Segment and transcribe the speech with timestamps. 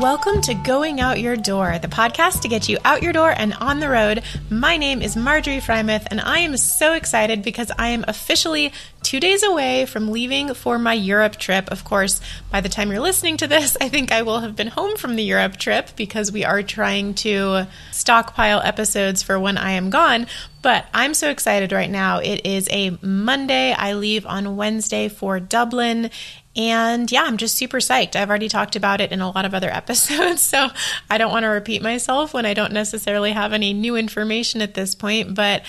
[0.00, 3.52] Welcome to Going Out Your Door, the podcast to get you out your door and
[3.52, 4.22] on the road.
[4.48, 9.20] My name is Marjorie Frymouth, and I am so excited because I am officially two
[9.20, 11.70] days away from leaving for my Europe trip.
[11.70, 14.68] Of course, by the time you're listening to this, I think I will have been
[14.68, 19.72] home from the Europe trip because we are trying to stockpile episodes for when I
[19.72, 20.28] am gone.
[20.62, 22.20] But I'm so excited right now.
[22.20, 23.72] It is a Monday.
[23.72, 26.10] I leave on Wednesday for Dublin.
[26.60, 28.14] And yeah, I'm just super psyched.
[28.16, 30.68] I've already talked about it in a lot of other episodes, so
[31.08, 34.74] I don't want to repeat myself when I don't necessarily have any new information at
[34.74, 35.34] this point.
[35.34, 35.62] But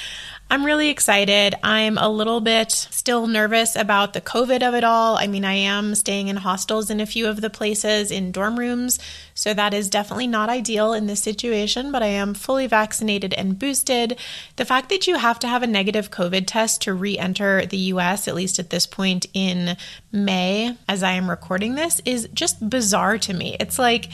[0.52, 1.56] I'm really excited.
[1.64, 5.16] I'm a little bit still nervous about the COVID of it all.
[5.16, 8.60] I mean, I am staying in hostels in a few of the places in dorm
[8.60, 9.00] rooms,
[9.34, 13.58] so that is definitely not ideal in this situation, but I am fully vaccinated and
[13.58, 14.20] boosted.
[14.58, 17.78] The fact that you have to have a negative COVID test to re enter the
[17.78, 19.78] US, at least at this point in
[20.12, 23.56] May, as I am recording this, is just bizarre to me.
[23.62, 24.10] It's like,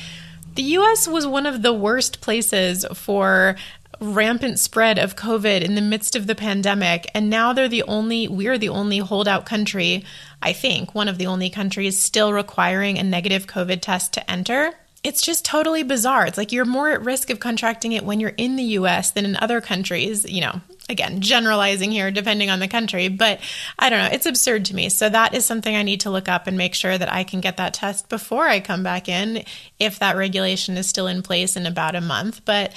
[0.58, 3.56] the US was one of the worst places for
[4.00, 7.10] rampant spread of COVID in the midst of the pandemic.
[7.14, 10.06] And now they're the only, we're the only holdout country,
[10.42, 14.74] I think, one of the only countries still requiring a negative COVID test to enter.
[15.04, 16.26] It's just totally bizarre.
[16.26, 19.26] It's like you're more at risk of contracting it when you're in the US than
[19.26, 23.40] in other countries, you know, again, generalizing here depending on the country, but
[23.78, 24.90] I don't know, it's absurd to me.
[24.90, 27.42] So that is something I need to look up and make sure that I can
[27.42, 29.44] get that test before I come back in
[29.80, 32.42] if that regulation is still in place in about a month.
[32.46, 32.74] But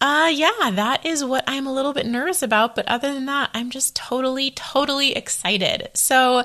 [0.00, 2.76] uh, yeah, that is what I'm a little bit nervous about.
[2.76, 5.88] But other than that, I'm just totally, totally excited.
[5.94, 6.44] So,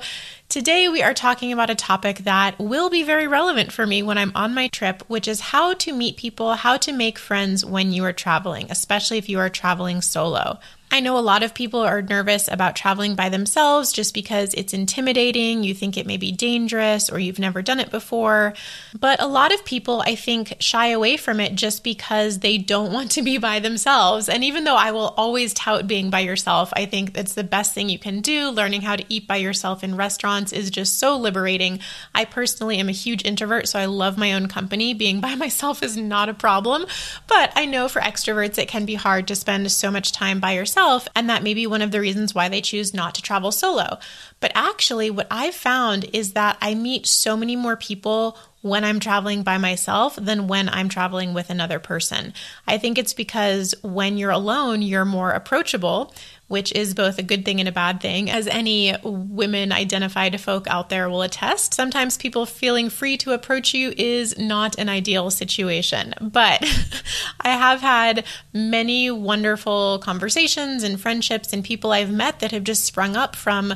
[0.49, 4.17] today we are talking about a topic that will be very relevant for me when
[4.17, 7.91] I'm on my trip, which is how to meet people, how to make friends when
[7.91, 10.59] you are traveling, especially if you are traveling solo.
[10.93, 14.75] I know a lot of people are nervous about traveling by themselves just because it's
[14.75, 18.53] intimidating, you think it may be dangerous, or you've never done it before.
[18.99, 22.93] But a lot of people, I think, shy away from it just because they don't
[22.93, 24.29] want to be by themselves.
[24.29, 27.73] And even though I will always tout being by yourself, I think it's the best
[27.73, 28.51] thing you can do.
[28.51, 31.79] Learning how to eat by yourself in restaurants is just so liberating.
[32.13, 34.93] I personally am a huge introvert, so I love my own company.
[34.93, 36.85] Being by myself is not a problem.
[37.25, 40.51] But I know for extroverts, it can be hard to spend so much time by
[40.51, 43.21] yourself yourself, and that may be one of the reasons why they choose not to
[43.21, 43.99] travel solo.
[44.39, 48.99] But actually, what I've found is that I meet so many more people when I'm
[48.99, 52.33] traveling by myself than when I'm traveling with another person.
[52.67, 56.13] I think it's because when you're alone, you're more approachable,
[56.53, 58.29] which is both a good thing and a bad thing.
[58.29, 63.73] As any women identified folk out there will attest, sometimes people feeling free to approach
[63.73, 66.13] you is not an ideal situation.
[66.21, 66.61] But
[67.41, 72.83] I have had many wonderful conversations and friendships and people I've met that have just
[72.83, 73.73] sprung up from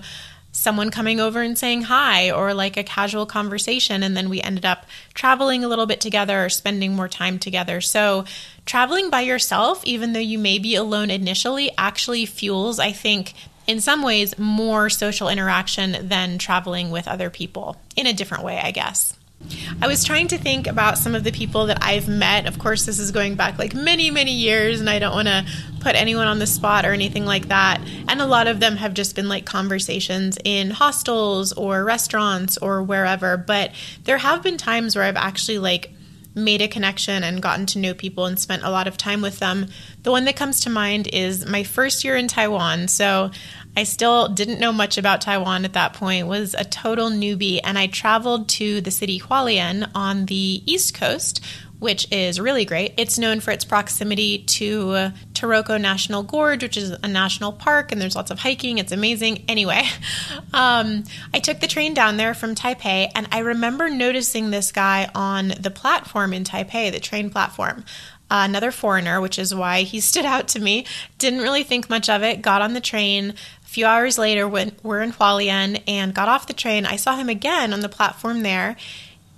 [0.58, 4.02] someone coming over and saying hi or like a casual conversation.
[4.02, 7.80] And then we ended up traveling a little bit together or spending more time together.
[7.80, 8.26] So,
[8.66, 13.36] traveling by yourself, even though you may be alone initially, actually fuels, I think,
[13.68, 18.60] in some ways, more social interaction than traveling with other people in a different way,
[18.60, 19.14] I guess.
[19.80, 22.48] I was trying to think about some of the people that I've met.
[22.48, 25.46] Of course, this is going back like many, many years, and I don't want to
[25.88, 27.80] put anyone on the spot or anything like that.
[28.10, 32.84] And a lot of them have just been like conversations in hostels or restaurants or
[32.84, 33.38] wherever.
[33.38, 33.72] But
[34.04, 35.94] there have been times where I've actually like
[36.36, 39.40] made a connection and gotten to know people and spent a lot of time with
[39.40, 39.68] them.
[40.08, 42.88] The one that comes to mind is my first year in Taiwan.
[42.88, 43.30] So
[43.76, 47.78] I still didn't know much about Taiwan at that point, was a total newbie, and
[47.78, 51.44] I traveled to the city Hualien on the east coast,
[51.80, 52.94] which is really great.
[52.96, 58.02] It's known for its proximity to Taroko National Gorge, which is a national park, and
[58.02, 58.78] there's lots of hiking.
[58.78, 59.44] It's amazing.
[59.50, 59.84] Anyway,
[60.54, 61.04] um,
[61.34, 65.50] I took the train down there from Taipei, and I remember noticing this guy on
[65.60, 67.84] the platform in Taipei, the train platform.
[68.30, 70.86] Another foreigner, which is why he stood out to me.
[71.18, 72.42] Didn't really think much of it.
[72.42, 73.34] Got on the train,
[73.64, 77.16] A few hours later, when we're in Hualien and got off the train, I saw
[77.16, 78.76] him again on the platform there.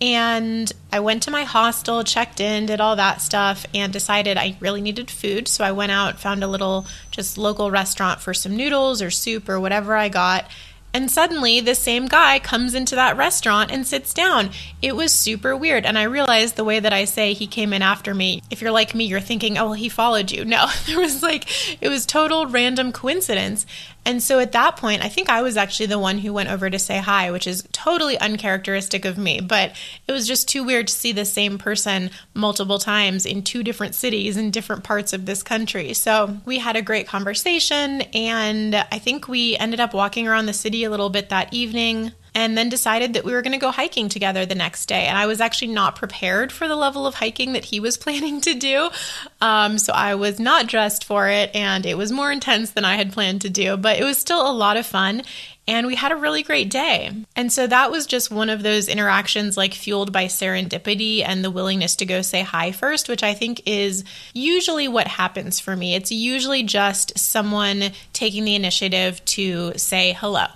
[0.01, 4.55] And I went to my hostel, checked in, did all that stuff, and decided I
[4.61, 5.49] really needed food.
[5.49, 9.49] So I went out, found a little just local restaurant for some noodles or soup
[9.49, 10.49] or whatever I got,
[10.93, 14.49] and suddenly, the same guy comes into that restaurant and sits down.
[14.81, 15.85] It was super weird.
[15.85, 18.71] And I realized the way that I say he came in after me, if you're
[18.71, 20.45] like me, you're thinking, oh, well, he followed you.
[20.49, 21.47] No, there was like,
[21.79, 23.67] it was total random coincidence.
[24.05, 26.69] And so at that point, I think I was actually the one who went over
[26.69, 29.39] to say hi, which is totally uncharacteristic of me.
[29.39, 29.75] But
[30.07, 33.93] it was just too weird to see the same person multiple times in two different
[33.93, 35.93] cities in different parts of this country.
[35.93, 40.53] So we had a great conversation, and I think we ended up walking around the
[40.53, 42.13] city a little bit that evening.
[42.35, 45.05] And then decided that we were going to go hiking together the next day.
[45.05, 48.41] And I was actually not prepared for the level of hiking that he was planning
[48.41, 48.89] to do.
[49.41, 52.95] Um, so I was not dressed for it, and it was more intense than I
[52.95, 55.23] had planned to do, but it was still a lot of fun
[55.69, 57.11] and we had a really great day.
[57.35, 61.51] And so that was just one of those interactions, like fueled by serendipity and the
[61.51, 64.03] willingness to go say hi first, which I think is
[64.33, 65.93] usually what happens for me.
[65.93, 70.47] It's usually just someone taking the initiative to say hello.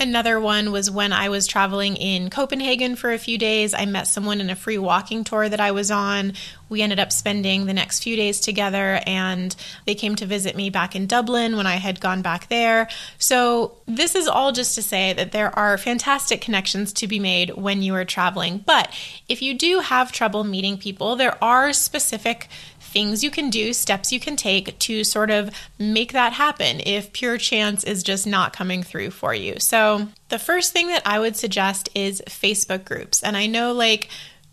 [0.00, 3.74] Another one was when I was traveling in Copenhagen for a few days.
[3.74, 6.34] I met someone in a free walking tour that I was on.
[6.68, 9.56] We ended up spending the next few days together, and
[9.86, 12.88] they came to visit me back in Dublin when I had gone back there.
[13.18, 17.56] So, this is all just to say that there are fantastic connections to be made
[17.56, 18.58] when you are traveling.
[18.64, 18.92] But
[19.28, 22.48] if you do have trouble meeting people, there are specific
[22.88, 27.12] things you can do, steps you can take to sort of make that happen if
[27.12, 29.58] pure chance is just not coming through for you.
[29.58, 33.22] So, the first thing that I would suggest is Facebook groups.
[33.22, 34.08] And I know, like,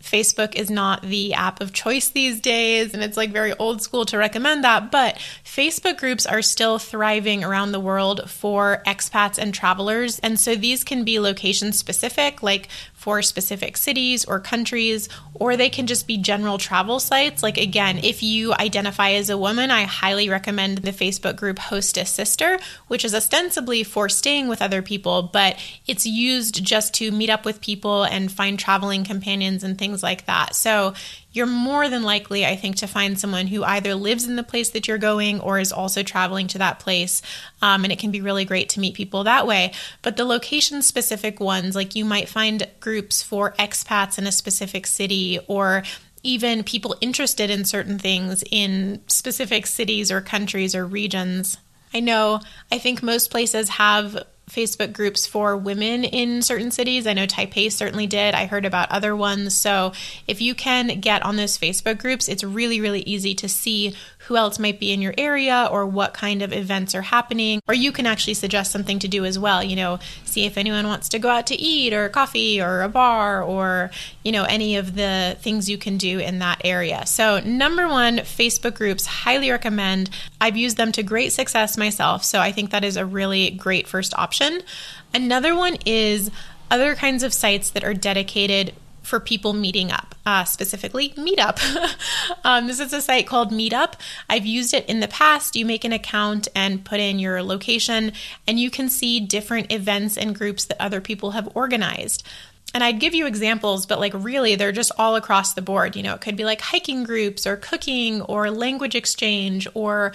[0.06, 4.04] Facebook is not the app of choice these days, and it's like very old school
[4.06, 4.90] to recommend that.
[4.90, 10.18] But Facebook groups are still thriving around the world for expats and travelers.
[10.20, 12.68] And so these can be location specific, like
[13.06, 17.40] for specific cities or countries, or they can just be general travel sites.
[17.40, 21.96] Like, again, if you identify as a woman, I highly recommend the Facebook group Host
[21.98, 22.58] a Sister,
[22.88, 25.56] which is ostensibly for staying with other people, but
[25.86, 30.26] it's used just to meet up with people and find traveling companions and things like
[30.26, 30.56] that.
[30.56, 30.94] So,
[31.36, 34.70] you're more than likely, I think, to find someone who either lives in the place
[34.70, 37.20] that you're going or is also traveling to that place.
[37.60, 39.72] Um, and it can be really great to meet people that way.
[40.00, 44.86] But the location specific ones, like you might find groups for expats in a specific
[44.86, 45.82] city or
[46.22, 51.58] even people interested in certain things in specific cities or countries or regions.
[51.92, 52.40] I know,
[52.72, 57.04] I think most places have Facebook groups for women in certain cities.
[57.04, 58.32] I know Taipei certainly did.
[58.32, 59.56] I heard about other ones.
[59.56, 59.92] So
[60.28, 64.36] if you can get on those Facebook groups, it's really, really easy to see who
[64.36, 67.60] else might be in your area or what kind of events are happening.
[67.66, 69.64] Or you can actually suggest something to do as well.
[69.64, 72.88] You know, see if anyone wants to go out to eat or coffee or a
[72.88, 73.90] bar or,
[74.22, 77.04] you know, any of the things you can do in that area.
[77.06, 80.08] So, number one, Facebook groups, highly recommend.
[80.40, 82.22] I've used them to great success myself.
[82.22, 84.35] So, I think that is a really great first option.
[85.14, 86.30] Another one is
[86.70, 88.74] other kinds of sites that are dedicated
[89.06, 91.60] for people meeting up, uh, specifically Meetup.
[92.44, 93.94] um, this is a site called Meetup.
[94.28, 95.54] I've used it in the past.
[95.54, 98.12] You make an account and put in your location,
[98.48, 102.24] and you can see different events and groups that other people have organized.
[102.74, 105.94] And I'd give you examples, but like really, they're just all across the board.
[105.94, 110.12] You know, it could be like hiking groups or cooking or language exchange or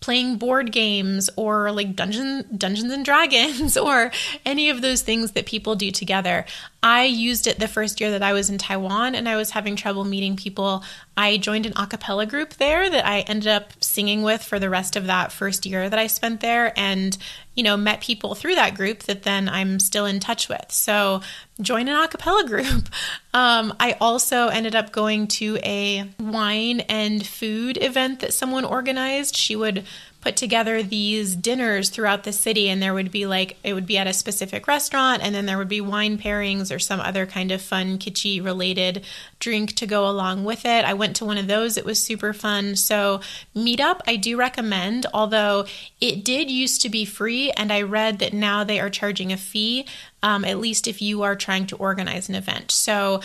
[0.00, 4.10] playing board games or like dungeon dungeons and dragons or
[4.46, 6.44] any of those things that people do together.
[6.82, 9.74] I used it the first year that i was in taiwan and i was having
[9.74, 10.84] trouble meeting people.
[11.16, 14.70] I joined an a cappella group there that i ended up singing with for the
[14.70, 17.18] rest of that first year that i spent there and
[17.54, 20.66] you know met people through that group that then i'm still in touch with.
[20.70, 21.22] So
[21.60, 22.88] join an a cappella group
[23.34, 29.36] um, i also ended up going to a wine and food event that someone organized.
[29.36, 29.84] She would
[30.20, 33.98] put together these dinners throughout the city and there would be like it would be
[33.98, 37.52] at a specific restaurant and then there would be wine pairings or some other kind
[37.52, 39.04] of fun kitschy related
[39.38, 40.84] drink to go along with it.
[40.84, 41.76] I went to one of those.
[41.76, 42.76] It was super fun.
[42.76, 43.20] So
[43.54, 45.66] meetup i do recommend although
[46.00, 49.36] it did used to be free and i read that now they are charging a
[49.36, 49.86] fee
[50.22, 52.70] um, at least if you are trying to organize an event.
[52.70, 53.20] So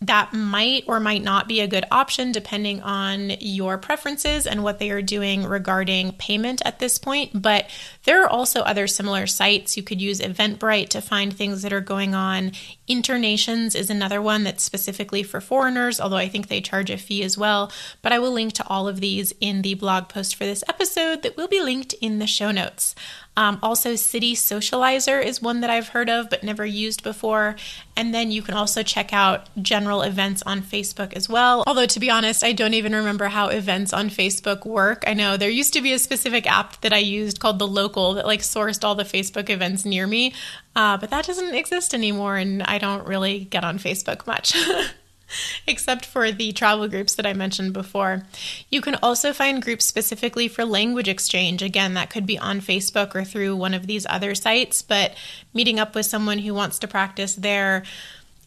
[0.00, 4.78] that might or might not be a good option depending on your preferences and what
[4.78, 7.30] they are doing regarding payment at this point.
[7.40, 7.70] But
[8.04, 9.76] there are also other similar sites.
[9.76, 12.52] You could use Eventbrite to find things that are going on.
[12.86, 17.22] Internations is another one that's specifically for foreigners, although I think they charge a fee
[17.22, 17.72] as well.
[18.02, 21.22] But I will link to all of these in the blog post for this episode
[21.22, 22.94] that will be linked in the show notes.
[23.36, 27.56] Um, also, City Socializer is one that I've heard of but never used before.
[27.96, 31.64] And then you can also check out general events on Facebook as well.
[31.66, 35.04] Although, to be honest, I don't even remember how events on Facebook work.
[35.06, 38.14] I know there used to be a specific app that I used called The Local
[38.14, 40.34] that like sourced all the Facebook events near me,
[40.76, 44.56] uh, but that doesn't exist anymore, and I don't really get on Facebook much.
[45.66, 48.24] except for the travel groups that I mentioned before.
[48.70, 51.62] You can also find groups specifically for language exchange.
[51.62, 55.14] Again, that could be on Facebook or through one of these other sites, but
[55.52, 57.84] meeting up with someone who wants to practice their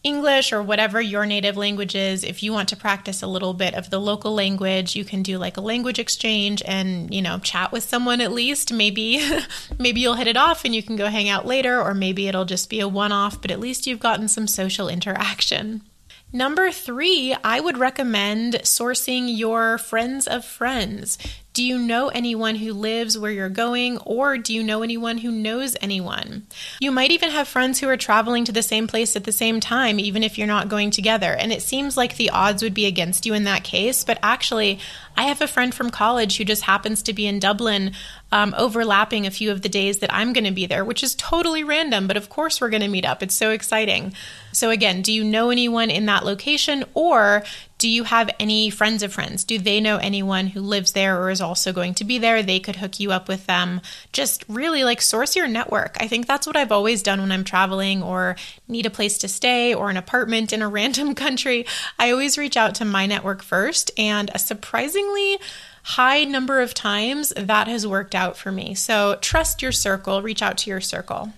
[0.04, 2.24] English or whatever your native language is.
[2.24, 5.38] If you want to practice a little bit of the local language, you can do
[5.38, 8.72] like a language exchange and, you know, chat with someone at least.
[8.72, 9.20] Maybe
[9.78, 12.44] maybe you'll hit it off and you can go hang out later or maybe it'll
[12.44, 15.82] just be a one-off, but at least you've gotten some social interaction.
[16.32, 21.16] Number three, I would recommend sourcing your friends of friends.
[21.54, 25.30] Do you know anyone who lives where you're going, or do you know anyone who
[25.30, 26.46] knows anyone?
[26.80, 29.58] You might even have friends who are traveling to the same place at the same
[29.58, 31.32] time, even if you're not going together.
[31.32, 34.78] And it seems like the odds would be against you in that case, but actually,
[35.18, 37.90] I have a friend from college who just happens to be in Dublin,
[38.30, 41.16] um, overlapping a few of the days that I'm going to be there, which is
[41.16, 43.20] totally random, but of course we're going to meet up.
[43.20, 44.12] It's so exciting.
[44.52, 47.42] So, again, do you know anyone in that location, or
[47.78, 49.44] do you have any friends of friends?
[49.44, 52.42] Do they know anyone who lives there or is also going to be there?
[52.42, 53.80] They could hook you up with them.
[54.12, 55.96] Just really like source your network.
[56.00, 58.34] I think that's what I've always done when I'm traveling or
[58.66, 61.66] need a place to stay or an apartment in a random country.
[61.98, 64.38] I always reach out to my network first, and a
[65.08, 65.38] surprisingly
[65.82, 68.74] high number of times that has worked out for me.
[68.74, 71.32] So trust your circle, reach out to your circle.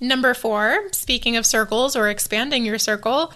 [0.00, 3.32] Number four, speaking of circles or expanding your circle,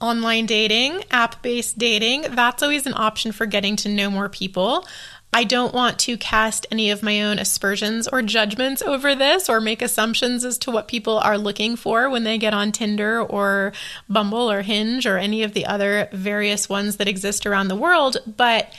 [0.00, 4.86] online dating, app based dating, that's always an option for getting to know more people.
[5.32, 9.60] I don't want to cast any of my own aspersions or judgments over this or
[9.60, 13.72] make assumptions as to what people are looking for when they get on Tinder or
[14.08, 18.16] Bumble or Hinge or any of the other various ones that exist around the world.
[18.26, 18.72] But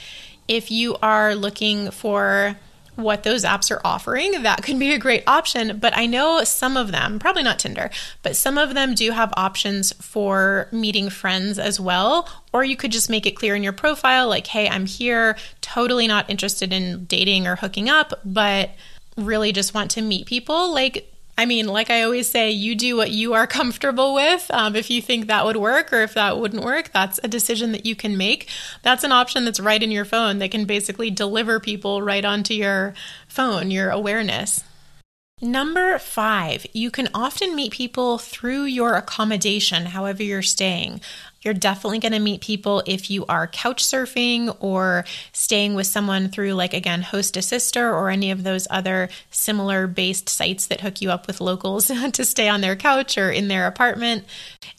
[0.48, 2.58] if you are looking for
[3.00, 5.80] what those apps are offering, that could be a great option.
[5.80, 7.90] But I know some of them, probably not Tinder,
[8.22, 12.30] but some of them do have options for meeting friends as well.
[12.54, 16.08] Or you could just make it clear in your profile, like, hey, I'm here, totally
[16.08, 18.72] not interested in dating or hooking up, but
[19.18, 20.74] really just want to meet people.
[20.74, 24.52] Like, I mean, like I always say, you do what you are comfortable with.
[24.52, 27.72] Um, if you think that would work or if that wouldn't work, that's a decision
[27.72, 28.50] that you can make.
[28.82, 32.54] That's an option that's right in your phone that can basically deliver people right onto
[32.54, 32.94] your
[33.30, 34.66] phone, your awareness.
[35.42, 41.00] Number five, you can often meet people through your accommodation, however, you're staying.
[41.42, 46.28] You're definitely going to meet people if you are couch surfing or staying with someone
[46.28, 50.82] through, like, again, Host a Sister or any of those other similar based sites that
[50.82, 54.26] hook you up with locals to stay on their couch or in their apartment.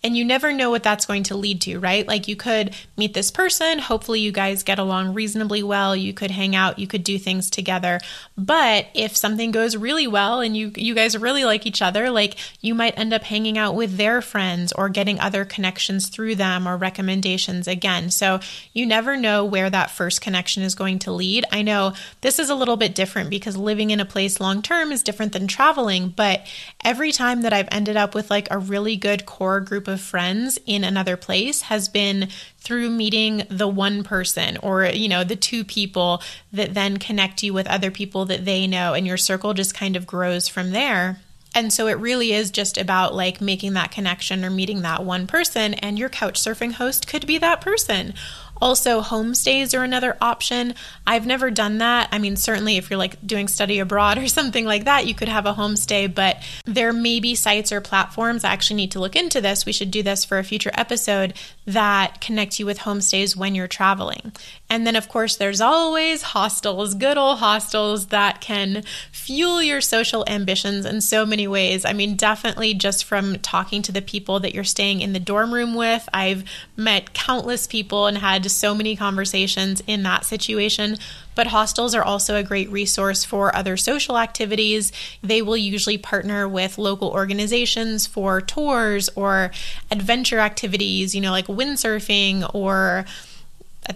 [0.04, 2.06] And you never know what that's going to lead to, right?
[2.06, 3.78] Like, you could meet this person.
[3.78, 5.96] Hopefully, you guys get along reasonably well.
[5.96, 8.00] You could hang out, you could do things together.
[8.36, 12.36] But if something goes really well and you, you guys really like each other, like,
[12.60, 16.49] you might end up hanging out with their friends or getting other connections through them
[16.50, 18.10] them or recommendations again.
[18.10, 18.40] So
[18.72, 21.44] you never know where that first connection is going to lead.
[21.50, 24.92] I know this is a little bit different because living in a place long term
[24.92, 26.46] is different than traveling, but
[26.84, 30.58] every time that I've ended up with like a really good core group of friends
[30.66, 32.28] in another place has been
[32.58, 37.54] through meeting the one person or you know the two people that then connect you
[37.54, 41.20] with other people that they know and your circle just kind of grows from there.
[41.54, 45.26] And so it really is just about like making that connection or meeting that one
[45.26, 48.14] person, and your couch surfing host could be that person.
[48.60, 50.74] Also, homestays are another option.
[51.06, 52.08] I've never done that.
[52.12, 55.28] I mean, certainly if you're like doing study abroad or something like that, you could
[55.28, 58.44] have a homestay, but there may be sites or platforms.
[58.44, 59.66] I actually need to look into this.
[59.66, 61.34] We should do this for a future episode
[61.66, 64.32] that connect you with homestays when you're traveling.
[64.68, 70.24] And then, of course, there's always hostels, good old hostels that can fuel your social
[70.28, 71.84] ambitions in so many ways.
[71.84, 75.52] I mean, definitely just from talking to the people that you're staying in the dorm
[75.52, 76.44] room with, I've
[76.76, 80.96] met countless people and had so many conversations in that situation.
[81.34, 84.92] But hostels are also a great resource for other social activities.
[85.22, 89.50] They will usually partner with local organizations for tours or
[89.90, 93.04] adventure activities, you know, like windsurfing or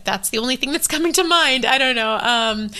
[0.05, 1.65] that's the only thing that's coming to mind.
[1.65, 2.17] I don't know.
[2.17, 2.71] Um,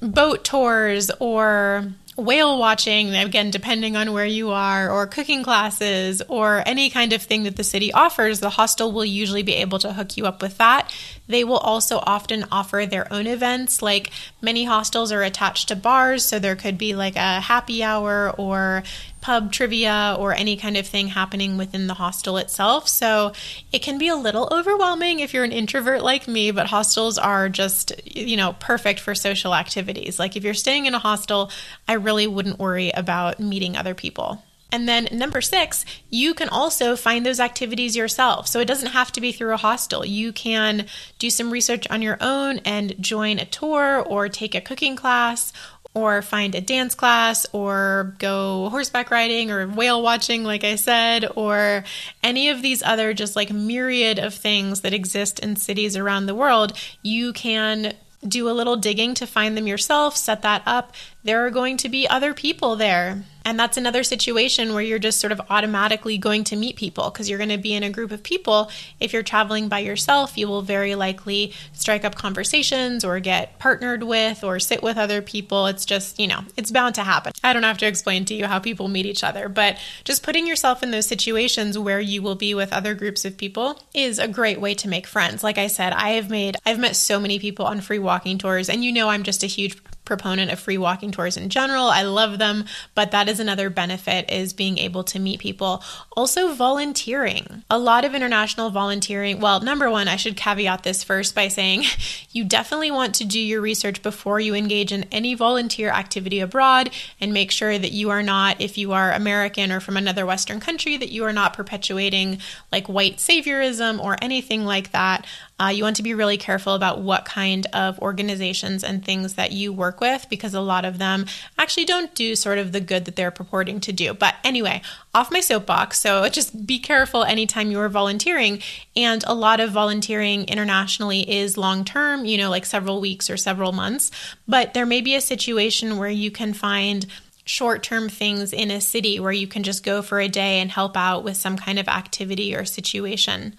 [0.00, 6.62] boat tours or whale watching, again, depending on where you are, or cooking classes, or
[6.64, 9.92] any kind of thing that the city offers, the hostel will usually be able to
[9.92, 10.94] hook you up with that.
[11.26, 13.82] They will also often offer their own events.
[13.82, 14.10] Like
[14.42, 18.82] many hostels are attached to bars, so there could be like a happy hour or
[19.20, 22.86] pub trivia or any kind of thing happening within the hostel itself.
[22.88, 23.32] So
[23.72, 27.48] it can be a little overwhelming if you're an introvert like me, but hostels are
[27.48, 30.18] just, you know, perfect for social activities.
[30.18, 31.50] Like if you're staying in a hostel,
[31.88, 34.42] I really wouldn't worry about meeting other people.
[34.72, 38.48] And then number six, you can also find those activities yourself.
[38.48, 40.04] So it doesn't have to be through a hostel.
[40.04, 40.86] You can
[41.18, 45.52] do some research on your own and join a tour or take a cooking class
[45.94, 51.24] or find a dance class or go horseback riding or whale watching, like I said,
[51.36, 51.84] or
[52.22, 56.34] any of these other just like myriad of things that exist in cities around the
[56.34, 57.94] world, you can
[58.26, 60.92] do a little digging to find them yourself, set that up.
[61.24, 63.24] There are going to be other people there.
[63.46, 67.28] And that's another situation where you're just sort of automatically going to meet people because
[67.28, 68.70] you're going to be in a group of people.
[69.00, 74.02] If you're traveling by yourself, you will very likely strike up conversations or get partnered
[74.02, 75.66] with or sit with other people.
[75.66, 77.32] It's just, you know, it's bound to happen.
[77.42, 80.46] I don't have to explain to you how people meet each other, but just putting
[80.46, 84.28] yourself in those situations where you will be with other groups of people is a
[84.28, 85.44] great way to make friends.
[85.44, 88.70] Like I said, I have made, I've met so many people on free walking tours,
[88.70, 91.86] and you know, I'm just a huge proponent of free walking tours in general.
[91.86, 95.82] I love them, but that is another benefit is being able to meet people.
[96.16, 97.64] Also volunteering.
[97.70, 99.40] A lot of international volunteering.
[99.40, 101.84] Well, number 1, I should caveat this first by saying
[102.32, 106.90] you definitely want to do your research before you engage in any volunteer activity abroad
[107.20, 110.60] and make sure that you are not if you are American or from another western
[110.60, 112.38] country that you are not perpetuating
[112.70, 115.26] like white saviorism or anything like that.
[115.60, 119.52] Uh, you want to be really careful about what kind of organizations and things that
[119.52, 123.04] you work with because a lot of them actually don't do sort of the good
[123.04, 124.12] that they're purporting to do.
[124.12, 124.82] But anyway,
[125.14, 126.00] off my soapbox.
[126.00, 128.60] So just be careful anytime you are volunteering.
[128.96, 133.36] And a lot of volunteering internationally is long term, you know, like several weeks or
[133.36, 134.10] several months.
[134.48, 137.06] But there may be a situation where you can find
[137.44, 140.70] short term things in a city where you can just go for a day and
[140.70, 143.54] help out with some kind of activity or situation.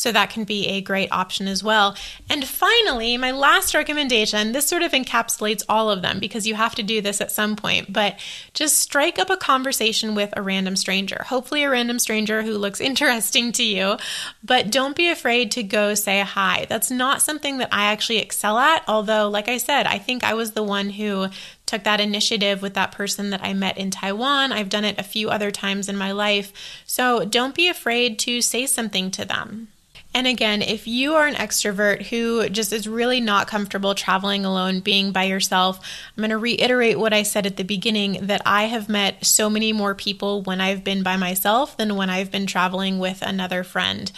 [0.00, 1.94] So that can be a great option as well.
[2.30, 6.74] And finally, my last recommendation this sort of encapsulates all of them because you have
[6.76, 8.18] to do this at some point, but
[8.54, 11.24] just strike up a conversation with a random stranger.
[11.26, 13.98] Hopefully, a random stranger who looks interesting to you,
[14.42, 16.64] but don't be afraid to go say hi.
[16.68, 20.32] That's not something that I actually excel at, although, like I said, I think I
[20.32, 21.28] was the one who
[21.66, 24.50] took that initiative with that person that I met in Taiwan.
[24.50, 26.52] I've done it a few other times in my life.
[26.86, 29.68] So don't be afraid to say something to them.
[30.12, 34.80] And again, if you are an extrovert who just is really not comfortable traveling alone,
[34.80, 35.78] being by yourself,
[36.16, 39.48] I'm going to reiterate what I said at the beginning that I have met so
[39.48, 43.62] many more people when I've been by myself than when I've been traveling with another
[43.62, 44.10] friend.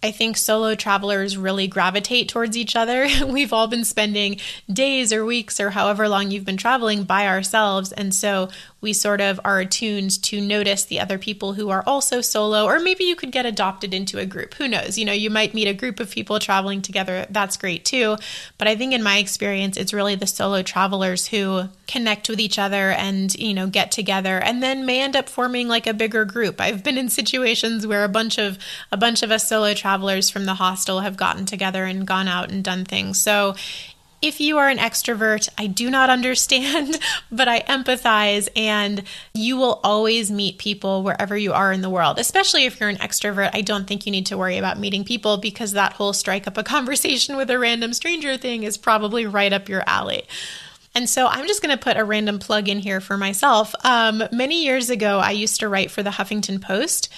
[0.00, 3.08] I think solo travelers really gravitate towards each other.
[3.26, 4.38] We've all been spending
[4.72, 7.90] days or weeks or however long you've been traveling by ourselves.
[7.90, 8.48] And so
[8.80, 12.78] we sort of are attuned to notice the other people who are also solo, or
[12.78, 14.54] maybe you could get adopted into a group.
[14.54, 14.96] Who knows?
[14.96, 17.26] You know, you might meet a group of people traveling together.
[17.30, 18.16] That's great too.
[18.56, 22.58] But I think in my experience, it's really the solo travelers who connect with each
[22.58, 26.24] other and, you know, get together and then may end up forming like a bigger
[26.24, 26.60] group.
[26.60, 28.58] I've been in situations where a bunch of
[28.92, 32.52] a bunch of us solo travelers from the hostel have gotten together and gone out
[32.52, 33.18] and done things.
[33.18, 33.56] So
[34.20, 36.98] if you are an extrovert, I do not understand,
[37.30, 39.02] but I empathize, and
[39.32, 42.18] you will always meet people wherever you are in the world.
[42.18, 45.36] Especially if you're an extrovert, I don't think you need to worry about meeting people
[45.36, 49.52] because that whole strike up a conversation with a random stranger thing is probably right
[49.52, 50.24] up your alley.
[50.94, 53.74] And so I'm just going to put a random plug in here for myself.
[53.84, 57.08] Um, many years ago, I used to write for the Huffington Post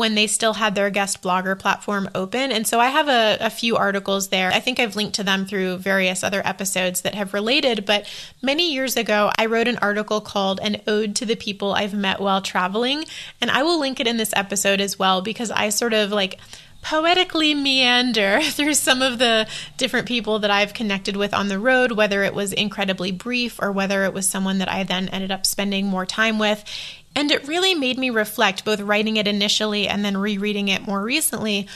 [0.00, 2.50] when they still had their guest blogger platform open.
[2.50, 4.50] And so I have a, a, few articles there.
[4.50, 7.84] I think I've linked to them through various other episodes that have related.
[7.84, 8.08] But
[8.40, 12.18] many years ago, I wrote an article called An Ode to the People I've Met
[12.18, 13.04] While Traveling.
[13.42, 16.40] And I will link it in this episode as well because I sort of like
[16.82, 21.92] poetically meander through some of the different people that I've connected with on the road,
[21.92, 25.44] whether it was incredibly brief or whether it was someone that I then ended up
[25.44, 26.64] spending more time with.
[27.16, 31.02] And it really made me reflect, both writing it initially and then rereading it more
[31.02, 31.66] recently,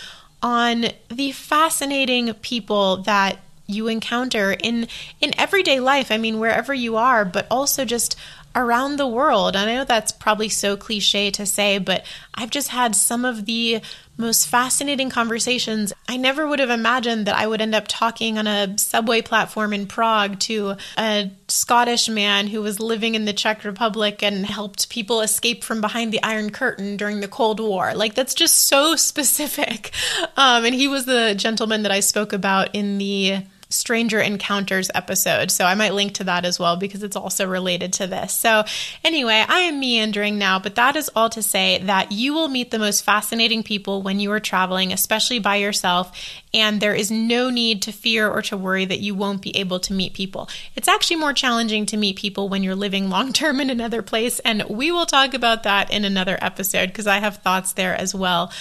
[0.43, 4.87] on the fascinating people that you encounter in
[5.21, 6.11] in everyday life.
[6.11, 8.17] I mean, wherever you are, but also just
[8.55, 9.57] around the world.
[9.57, 13.47] And I know that's probably so cliche to say, but I've just had some of
[13.47, 13.81] the
[14.17, 15.93] most fascinating conversations.
[16.09, 19.73] I never would have imagined that I would end up talking on a subway platform
[19.73, 24.89] in Prague to a Scottish man who was living in the Czech Republic and helped
[24.89, 27.93] people escape from behind the Iron Curtain during the Cold War.
[27.95, 29.93] Like, that's just so specific.
[30.37, 33.43] Um, and he was the gentleman that I spoke about in the
[33.75, 35.51] Stranger Encounters episode.
[35.51, 38.35] So I might link to that as well because it's also related to this.
[38.35, 38.65] So,
[39.05, 42.71] anyway, I am meandering now, but that is all to say that you will meet
[42.71, 46.13] the most fascinating people when you are traveling, especially by yourself.
[46.55, 49.81] And there is no need to fear or to worry that you won't be able
[49.81, 50.49] to meet people.
[50.77, 54.39] It's actually more challenging to meet people when you're living long term in another place,
[54.39, 58.15] and we will talk about that in another episode because I have thoughts there as
[58.15, 58.53] well.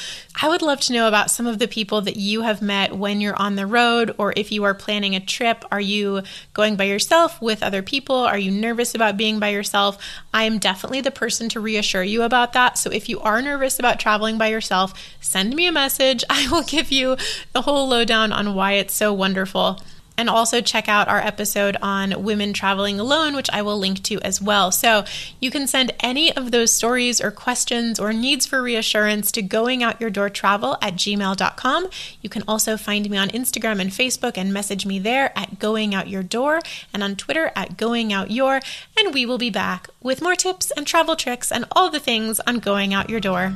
[0.42, 3.22] I would love to know about some of the people that you have met when
[3.22, 5.64] you're on the road, or if you are planning a trip.
[5.72, 8.16] Are you going by yourself with other people?
[8.16, 9.98] Are you nervous about being by yourself?
[10.34, 12.78] I am definitely the person to reassure you about that.
[12.78, 16.24] So if you are nervous about traveling by yourself, send me a message.
[16.30, 17.18] I will give you
[17.52, 19.80] the whole lowdown on why it's so wonderful
[20.18, 24.20] and also check out our episode on women traveling alone, which I will link to
[24.22, 24.72] as well.
[24.72, 25.06] So
[25.40, 30.78] you can send any of those stories or questions or needs for reassurance to goingoutyourdoortravel
[30.82, 31.88] at gmail.com.
[32.22, 36.62] You can also find me on Instagram and Facebook and message me there at goingoutyourdoor
[36.94, 38.64] and on Twitter at goingoutyour.
[38.98, 42.40] And we will be back with more tips and travel tricks and all the things
[42.42, 43.54] on Going Out Your Door.